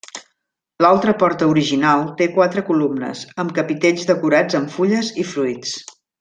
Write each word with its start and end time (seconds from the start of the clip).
L'altra 0.85 1.13
porta 1.23 1.49
original 1.51 2.01
té 2.21 2.27
quatre 2.37 2.63
columnes, 2.71 3.21
amb 3.45 3.53
capitells 3.59 4.09
decorats 4.13 4.59
amb 4.63 4.75
fulles 4.79 5.13
i 5.25 5.29
fruits. 5.37 5.77